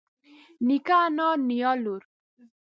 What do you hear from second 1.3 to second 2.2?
نيا لور